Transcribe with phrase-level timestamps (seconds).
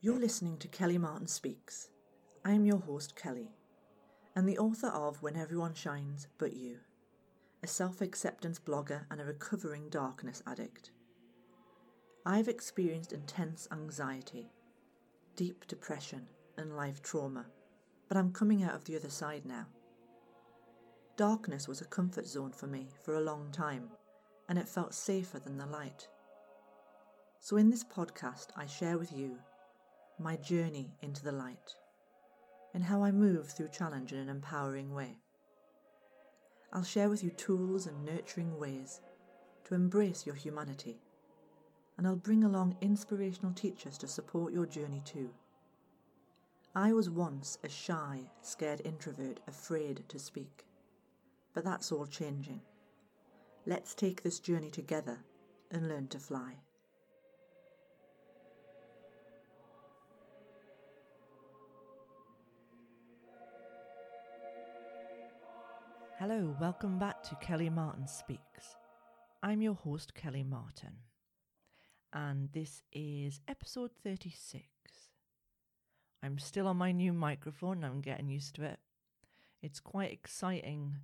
[0.00, 1.88] You're listening to Kelly Martin Speaks.
[2.44, 3.50] I'm your host, Kelly,
[4.36, 6.78] and the author of When Everyone Shines But You,
[7.64, 10.92] a self acceptance blogger and a recovering darkness addict.
[12.24, 14.52] I've experienced intense anxiety,
[15.34, 17.46] deep depression, and life trauma,
[18.06, 19.66] but I'm coming out of the other side now.
[21.16, 23.90] Darkness was a comfort zone for me for a long time,
[24.48, 26.06] and it felt safer than the light.
[27.40, 29.38] So, in this podcast, I share with you
[30.18, 31.74] my journey into the light
[32.74, 35.16] and how I move through challenge in an empowering way.
[36.72, 39.00] I'll share with you tools and nurturing ways
[39.64, 41.00] to embrace your humanity,
[41.96, 45.30] and I'll bring along inspirational teachers to support your journey too.
[46.74, 50.66] I was once a shy, scared introvert afraid to speak,
[51.54, 52.60] but that's all changing.
[53.66, 55.18] Let's take this journey together
[55.70, 56.54] and learn to fly.
[66.30, 68.76] Hello, welcome back to Kelly Martin Speaks.
[69.42, 70.92] I'm your host, Kelly Martin,
[72.12, 74.66] and this is episode 36.
[76.22, 78.78] I'm still on my new microphone, I'm getting used to it.
[79.62, 80.96] It's quite exciting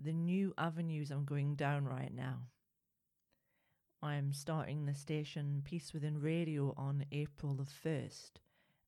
[0.00, 2.42] the new avenues I'm going down right now.
[4.00, 8.30] I'm starting the station Peace Within Radio on April the 1st,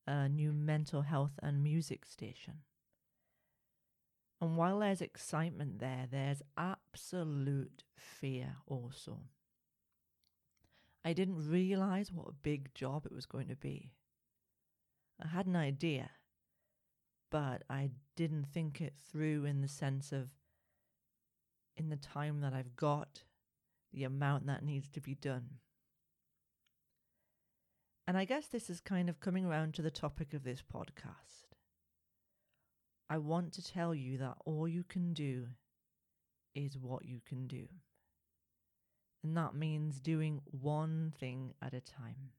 [0.06, 2.58] a new mental health and music station.
[4.40, 9.18] And while there's excitement there, there's absolute fear also.
[11.04, 13.92] I didn't realize what a big job it was going to be.
[15.22, 16.10] I had an idea,
[17.30, 20.30] but I didn't think it through in the sense of
[21.76, 23.24] in the time that I've got,
[23.92, 25.58] the amount that needs to be done.
[28.06, 31.49] And I guess this is kind of coming around to the topic of this podcast.
[33.10, 35.48] I want to tell you that all you can do
[36.54, 37.66] is what you can do.
[39.24, 42.30] And that means doing one thing at a time.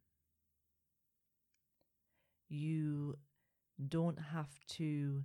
[2.47, 3.17] You
[3.85, 5.23] don't have to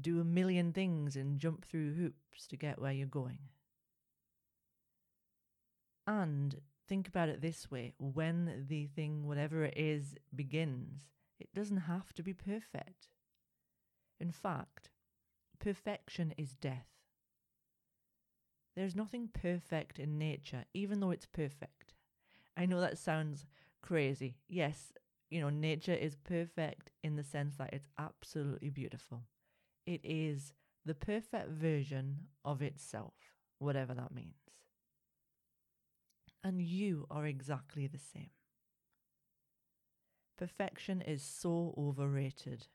[0.00, 3.40] do a million things and jump through hoops to get where you're going.
[6.06, 11.00] And think about it this way when the thing, whatever it is, begins,
[11.40, 13.08] it doesn't have to be perfect.
[14.20, 14.90] In fact,
[15.58, 16.88] perfection is death.
[18.74, 21.94] There's nothing perfect in nature, even though it's perfect.
[22.56, 23.46] I know that sounds
[23.82, 24.36] crazy.
[24.48, 24.92] Yes,
[25.30, 29.24] you know, nature is perfect in the sense that it's absolutely beautiful.
[29.86, 30.52] It is
[30.84, 33.14] the perfect version of itself,
[33.58, 34.34] whatever that means.
[36.44, 38.30] And you are exactly the same.
[40.36, 42.68] Perfection is so overrated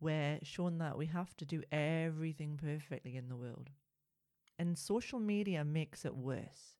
[0.00, 3.70] we're shown that we have to do everything perfectly in the world.
[4.58, 6.78] And social media makes it worse.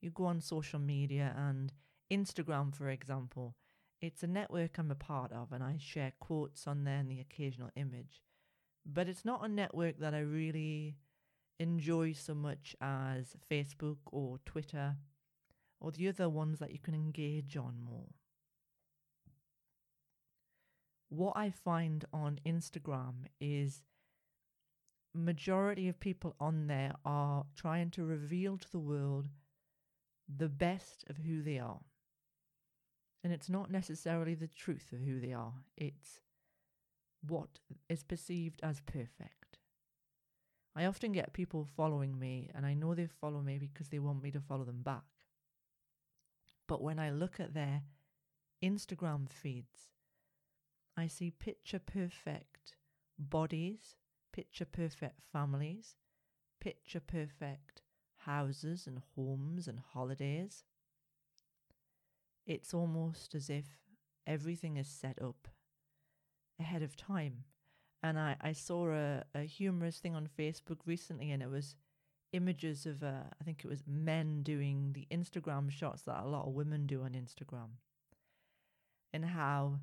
[0.00, 1.72] You go on social media and
[2.12, 3.56] Instagram, for example,
[4.00, 7.20] it's a network I'm a part of, and I share quotes on there and the
[7.20, 8.22] occasional image.
[8.84, 10.96] But it's not a network that I really
[11.58, 14.96] enjoy so much as Facebook or Twitter
[15.80, 18.10] or the other ones that you can engage on more
[21.08, 23.82] what I find on Instagram is
[25.14, 29.26] majority of people on there are trying to reveal to the world
[30.28, 31.80] the best of who they are.
[33.24, 36.20] And it's not necessarily the truth of who they are, it's
[37.26, 37.58] what
[37.88, 39.58] is perceived as perfect.
[40.76, 44.22] I often get people following me, and I know they follow me because they want
[44.22, 45.04] me to follow them back.
[46.68, 47.82] But when I look at their
[48.62, 49.95] Instagram feeds,
[50.96, 52.74] I see picture perfect
[53.18, 53.96] bodies,
[54.32, 55.96] picture perfect families,
[56.60, 57.82] picture perfect
[58.24, 60.64] houses and homes and holidays.
[62.46, 63.66] It's almost as if
[64.26, 65.48] everything is set up
[66.58, 67.44] ahead of time.
[68.02, 71.76] And I, I saw a, a humorous thing on Facebook recently, and it was
[72.32, 76.46] images of, uh, I think it was men doing the Instagram shots that a lot
[76.46, 77.78] of women do on Instagram.
[79.12, 79.80] And how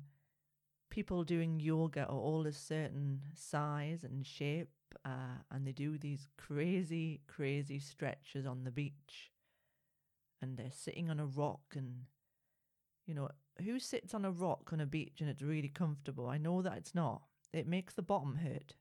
[0.90, 4.70] people doing yoga are all a certain size and shape,
[5.04, 9.32] uh, and they do these crazy, crazy stretches on the beach.
[10.40, 12.04] And they're sitting on a rock, and
[13.06, 13.28] you know,
[13.64, 16.28] who sits on a rock on a beach and it's really comfortable?
[16.28, 17.22] I know that it's not.
[17.52, 18.74] It makes the bottom hurt.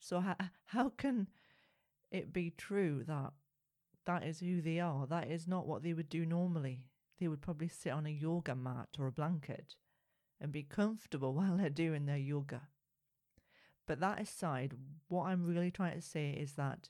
[0.00, 0.36] So, how,
[0.66, 1.28] how can
[2.10, 3.32] it be true that
[4.04, 5.06] that is who they are?
[5.06, 6.84] That is not what they would do normally.
[7.18, 9.74] They would probably sit on a yoga mat or a blanket
[10.40, 12.62] and be comfortable while they're doing their yoga.
[13.86, 14.74] But that aside,
[15.08, 16.88] what I'm really trying to say is that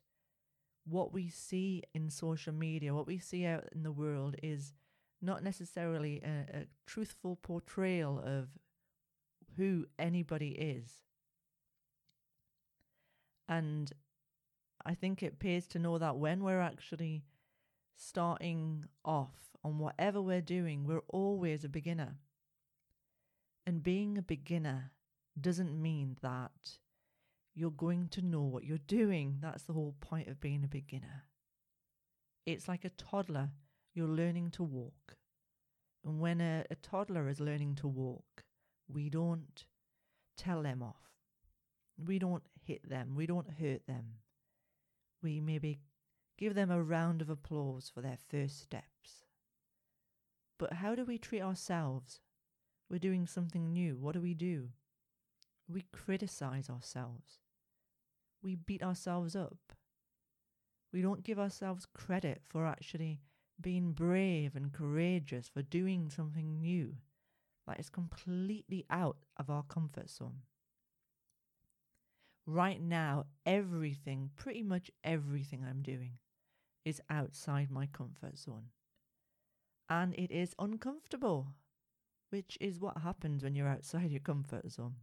[0.86, 4.72] what we see in social media, what we see out in the world, is
[5.20, 8.48] not necessarily a, a truthful portrayal of
[9.56, 11.02] who anybody is.
[13.48, 13.92] And
[14.84, 17.24] I think it pays to know that when we're actually
[17.96, 22.16] starting off on whatever we're doing, we're always a beginner.
[23.66, 24.92] And being a beginner
[25.38, 26.78] doesn't mean that
[27.54, 29.38] you're going to know what you're doing.
[29.40, 31.24] That's the whole point of being a beginner.
[32.46, 33.50] It's like a toddler,
[33.92, 35.16] you're learning to walk.
[36.04, 38.44] And when a, a toddler is learning to walk,
[38.88, 39.64] we don't
[40.36, 41.10] tell them off.
[41.98, 43.14] We don't hit them.
[43.16, 44.18] We don't hurt them.
[45.22, 45.80] We maybe
[46.38, 49.24] give them a round of applause for their first steps.
[50.58, 52.20] But how do we treat ourselves?
[52.90, 53.96] We're doing something new.
[53.96, 54.68] What do we do?
[55.68, 57.40] We criticize ourselves.
[58.42, 59.58] We beat ourselves up.
[60.92, 63.20] We don't give ourselves credit for actually
[63.60, 66.94] being brave and courageous for doing something new
[67.66, 70.42] that is completely out of our comfort zone.
[72.46, 76.12] Right now, everything, pretty much everything I'm doing,
[76.84, 78.66] is outside my comfort zone.
[79.88, 81.48] And it is uncomfortable,
[82.30, 84.96] which is what happens when you're outside your comfort zone.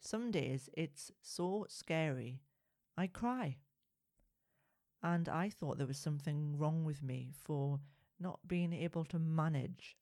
[0.00, 2.42] Some days it's so scary,
[2.96, 3.56] I cry.
[5.02, 7.80] And I thought there was something wrong with me for
[8.18, 9.96] not being able to manage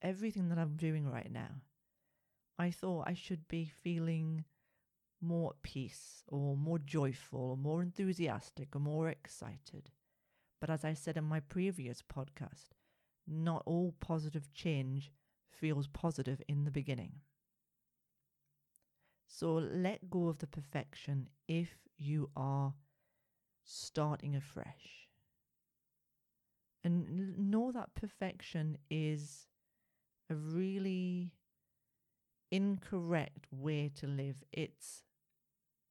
[0.00, 1.62] everything that I'm doing right now.
[2.58, 4.44] I thought I should be feeling
[5.20, 9.90] more at peace or more joyful or more enthusiastic or more excited.
[10.60, 12.70] But as I said in my previous podcast,
[13.26, 15.12] not all positive change
[15.60, 17.12] feels positive in the beginning.
[19.26, 21.68] So let go of the perfection if
[21.98, 22.74] you are
[23.64, 25.08] starting afresh.
[26.82, 29.46] And know that perfection is
[30.30, 31.32] a really
[32.50, 34.36] incorrect way to live.
[34.52, 35.02] It's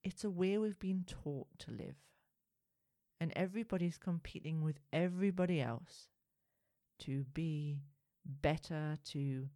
[0.03, 1.95] it's a way we've been taught to live.
[3.19, 6.07] And everybody's competing with everybody else
[6.99, 7.81] to be
[8.27, 9.49] better, to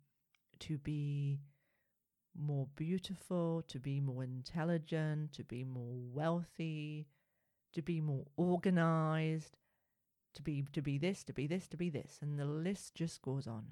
[0.60, 1.40] to be
[2.38, 7.08] more beautiful, to be more intelligent, to be more wealthy,
[7.74, 9.58] to be more organized,
[10.34, 13.22] to be to be this, to be this, to be this, and the list just
[13.22, 13.66] goes on.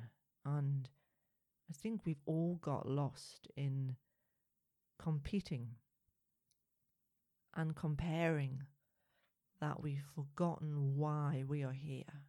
[0.46, 0.90] And
[1.70, 3.96] I think we've all got lost in
[4.98, 5.76] competing
[7.56, 8.64] and comparing
[9.62, 12.24] that we've forgotten why we are here.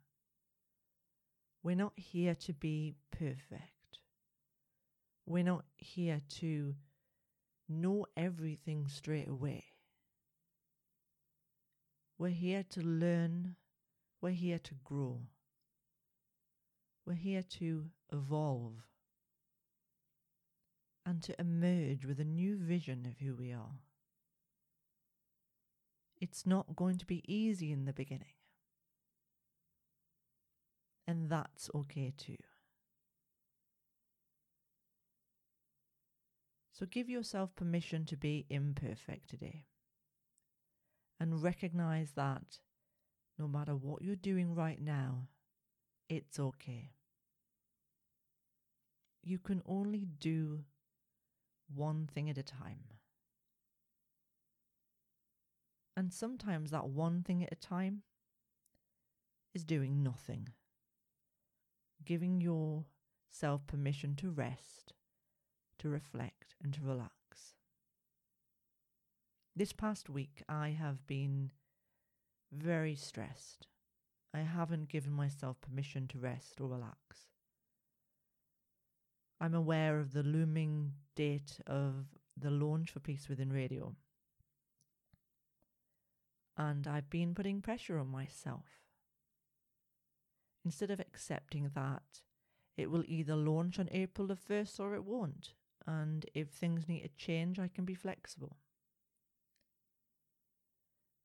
[1.63, 3.99] We're not here to be perfect.
[5.27, 6.75] We're not here to
[7.69, 9.65] know everything straight away.
[12.19, 13.57] We're here to learn.
[14.21, 15.21] We're here to grow.
[17.07, 18.75] We're here to evolve
[21.07, 23.81] and to emerge with a new vision of who we are.
[26.21, 28.35] It's not going to be easy in the beginning.
[31.11, 32.37] And that's okay too.
[36.71, 39.65] So give yourself permission to be imperfect today.
[41.19, 42.61] And recognize that
[43.41, 45.27] no matter what you're doing right now,
[46.09, 46.93] it's okay.
[49.25, 50.61] You can only do
[51.75, 52.85] one thing at a time.
[55.97, 58.03] And sometimes that one thing at a time
[59.53, 60.51] is doing nothing,
[62.05, 64.93] giving yourself permission to rest,
[65.79, 67.55] to reflect, and to relax.
[69.55, 71.51] This past week, I have been
[72.53, 73.67] very stressed.
[74.33, 77.27] I haven't given myself permission to rest or relax.
[79.41, 83.97] I'm aware of the looming date of the launch for Peace Within Radio
[86.61, 88.67] and I've been putting pressure on myself.
[90.65, 92.21] Instead of accepting that
[92.77, 95.55] it will either launch on April the 1st or it won't,
[95.87, 98.57] and if things need to change, I can be flexible.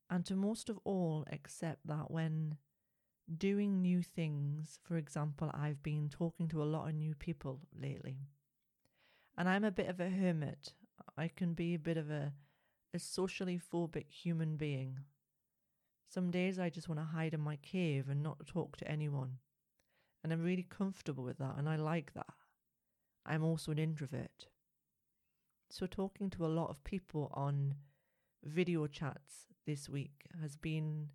[0.08, 2.56] And to most of all, accept that when
[3.36, 8.18] doing new things, for example, I've been talking to a lot of new people lately,
[9.36, 10.72] and I'm a bit of a hermit.
[11.16, 12.32] I can be a bit of a,
[12.94, 15.00] a socially phobic human being.
[16.08, 19.38] Some days I just want to hide in my cave and not talk to anyone.
[20.22, 22.34] And I'm really comfortable with that and I like that.
[23.24, 24.46] I'm also an introvert.
[25.68, 27.74] So, talking to a lot of people on
[28.44, 31.08] video chats this week has been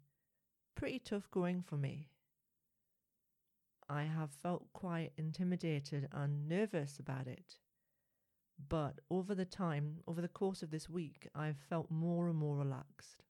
[0.75, 2.09] pretty tough going for me.
[3.89, 7.57] I have felt quite intimidated and nervous about it.
[8.69, 12.57] But over the time, over the course of this week, I've felt more and more
[12.57, 13.23] relaxed.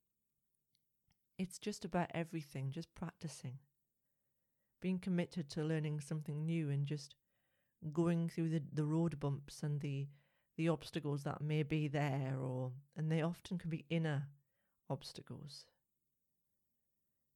[1.41, 3.57] It's just about everything, just practicing,
[4.79, 7.15] being committed to learning something new and just
[7.91, 10.07] going through the, the road bumps and the
[10.55, 14.27] the obstacles that may be there or and they often can be inner
[14.87, 15.65] obstacles.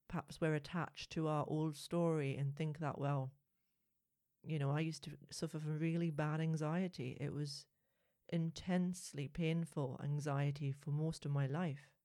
[0.06, 3.32] Perhaps we're attached to our old story and think that well
[4.44, 7.16] you know i used to suffer from really bad anxiety.
[7.20, 7.66] It was
[8.28, 11.95] intensely painful anxiety for most of my life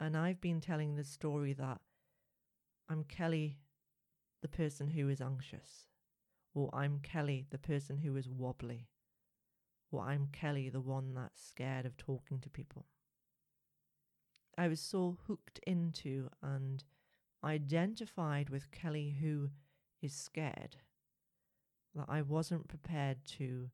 [0.00, 1.80] and i've been telling the story that
[2.88, 3.58] i'm kelly
[4.40, 5.86] the person who is anxious
[6.54, 8.88] or i'm kelly the person who is wobbly
[9.92, 12.86] or I'm Kelly, the one that's scared of talking to people.
[14.56, 16.82] I was so hooked into and
[17.44, 19.50] identified with Kelly, who
[20.00, 20.76] is scared,
[21.94, 23.70] that I wasn't prepared to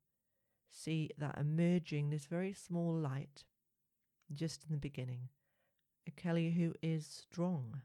[0.70, 3.44] see that emerging this very small light
[4.32, 5.28] just in the beginning.
[6.08, 7.82] A Kelly who is strong,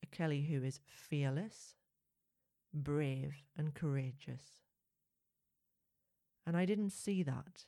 [0.00, 1.74] a Kelly who is fearless,
[2.72, 4.62] brave, and courageous.
[6.46, 7.66] And I didn't see that.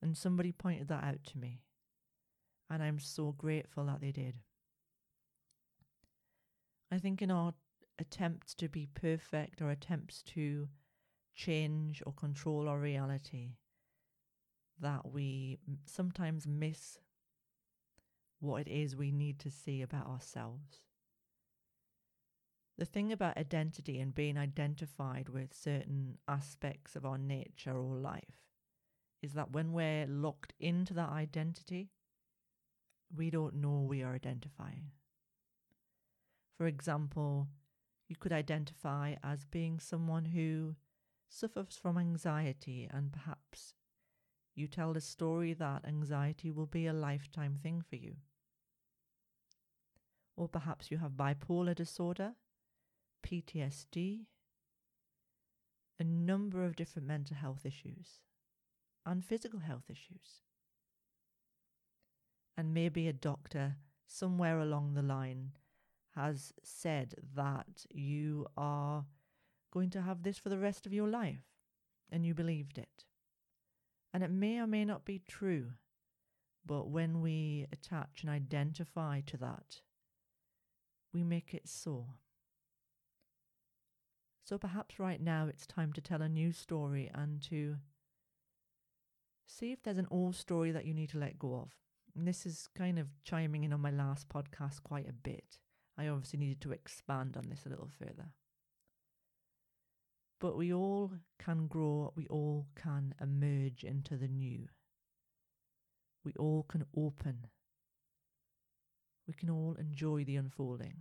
[0.00, 1.60] And somebody pointed that out to me.
[2.70, 4.36] And I'm so grateful that they did.
[6.90, 7.52] I think in our
[7.98, 10.68] attempts to be perfect or attempts to
[11.34, 13.56] change or control our reality,
[14.80, 16.98] that we sometimes miss
[18.42, 20.80] what it is we need to see about ourselves.
[22.76, 28.42] The thing about identity and being identified with certain aspects of our nature or life
[29.22, 31.90] is that when we're locked into that identity,
[33.14, 34.90] we don't know we are identifying.
[36.56, 37.46] For example,
[38.08, 40.74] you could identify as being someone who
[41.28, 43.74] suffers from anxiety, and perhaps
[44.54, 48.16] you tell the story that anxiety will be a lifetime thing for you.
[50.36, 52.32] Or perhaps you have bipolar disorder
[53.22, 54.26] PTSD,
[56.00, 58.20] a number of different mental health issues
[59.06, 60.42] and physical health issues.
[62.56, 65.52] And maybe a doctor somewhere along the line
[66.14, 69.06] has said that you are
[69.72, 71.44] going to have this for the rest of your life
[72.10, 73.04] and you believed it.
[74.12, 75.70] And it may or may not be true,
[76.66, 79.80] but when we attach and identify to that,
[81.12, 82.06] we make it so.
[84.44, 87.76] So perhaps right now it's time to tell a new story and to
[89.46, 91.70] see if there's an old story that you need to let go of.
[92.16, 95.58] And this is kind of chiming in on my last podcast quite a bit.
[95.96, 98.32] I obviously needed to expand on this a little further.
[100.40, 104.66] But we all can grow, we all can emerge into the new.
[106.24, 107.46] We all can open.
[109.32, 110.92] We can all enjoy the unfolding.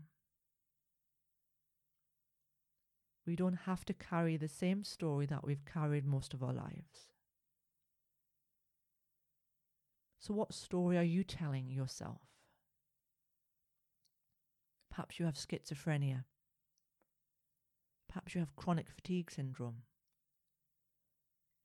[3.27, 7.09] We don't have to carry the same story that we've carried most of our lives.
[10.17, 12.21] So, what story are you telling yourself?
[14.89, 16.23] Perhaps you have schizophrenia.
[18.07, 19.83] Perhaps you have chronic fatigue syndrome.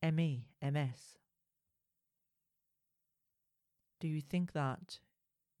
[0.03, 1.15] ME, MS.
[4.01, 4.99] Do you think that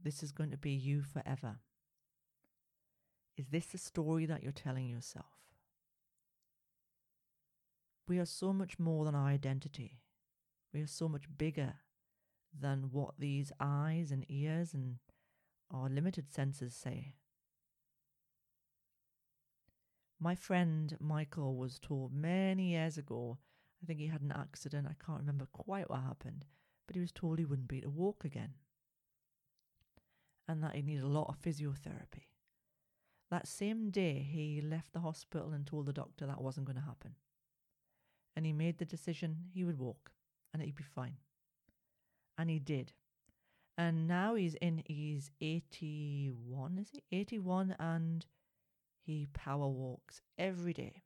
[0.03, 1.57] this is going to be you forever?
[3.37, 5.25] Is this the story that you're telling yourself?
[8.07, 9.99] We are so much more than our identity.
[10.73, 11.75] We are so much bigger
[12.57, 14.97] than what these eyes and ears and
[15.71, 17.15] our limited senses say.
[20.19, 23.37] My friend Michael was told many years ago,
[23.83, 26.45] I think he had an accident, I can't remember quite what happened,
[26.87, 28.53] but he was told he wouldn't be able to walk again
[30.47, 32.27] and that he needed a lot of physiotherapy.
[33.29, 36.83] That same day, he left the hospital and told the doctor that wasn't going to
[36.83, 37.15] happen
[38.37, 40.11] and he made the decision he would walk
[40.53, 41.17] and he'd be fine.
[42.37, 42.93] And he did.
[43.79, 47.01] And now he's in his 81, is he?
[47.11, 48.27] 81 and
[49.03, 51.01] he power walks every day.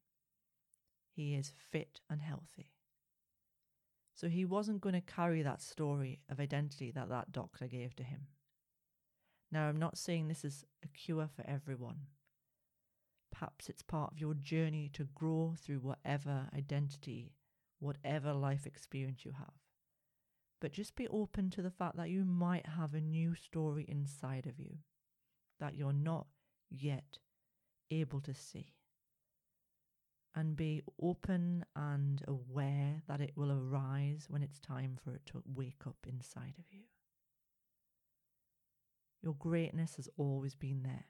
[1.15, 2.73] He is fit and healthy.
[4.13, 8.03] So he wasn't going to carry that story of identity that that doctor gave to
[8.03, 8.27] him.
[9.51, 12.07] Now, I'm not saying this is a cure for everyone.
[13.31, 17.33] Perhaps it's part of your journey to grow through whatever identity
[17.81, 19.55] whatever life experience you have.
[20.61, 24.45] But just be open to the fact that you might have a new story inside
[24.45, 24.77] of you
[25.59, 26.27] that you're not
[26.69, 27.17] yet
[27.89, 28.73] able to see.
[30.33, 35.43] And be open and aware that it will arise when it's time for it to
[35.45, 36.83] wake up inside of you.
[39.21, 41.05] Your greatness has always been there.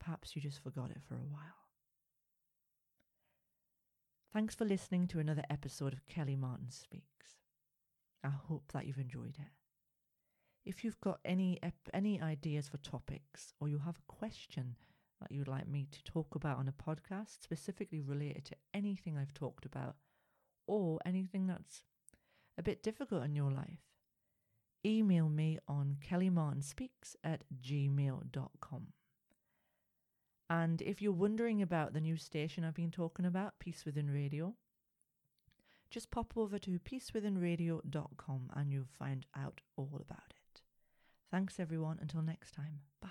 [0.00, 1.68] Perhaps you just forgot it for a while.
[4.32, 7.36] Thanks for listening to another episode of Kelly Martin Speaks.
[8.24, 9.52] I hope that you've enjoyed it.
[10.64, 11.58] If you've got any
[11.94, 14.76] any ideas for topics or you have a question
[15.20, 19.34] that you'd like me to talk about on a podcast specifically related to anything I've
[19.34, 19.96] talked about
[20.66, 21.82] or anything that's
[22.58, 23.80] a bit difficult in your life,
[24.84, 28.86] email me on kellymartinspeaks at gmail.com.
[30.50, 34.54] And if you're wondering about the new station I've been talking about, Peace Within Radio,
[35.90, 40.62] just pop over to peacewithinradio.com and you'll find out all about it.
[41.30, 41.98] Thanks, everyone.
[42.00, 42.80] Until next time.
[43.02, 43.08] Bye.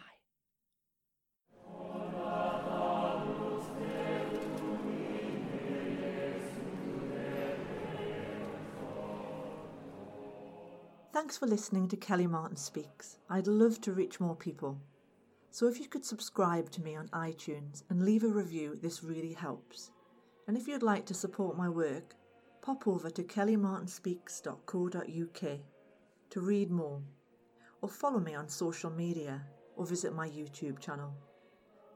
[11.17, 13.17] Thanks for listening to Kelly Martin Speaks.
[13.27, 14.79] I'd love to reach more people.
[15.49, 19.33] So if you could subscribe to me on iTunes and leave a review, this really
[19.33, 19.89] helps.
[20.47, 22.15] And if you'd like to support my work,
[22.61, 25.59] pop over to kellymartinspeaks.co.uk
[26.29, 27.01] to read more,
[27.81, 29.41] or follow me on social media,
[29.75, 31.15] or visit my YouTube channel.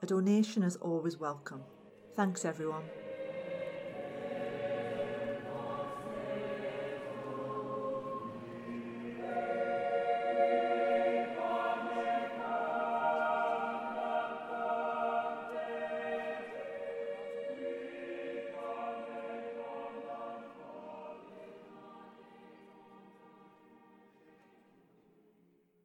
[0.01, 1.61] A donation is always welcome.
[2.15, 2.85] Thanks, everyone.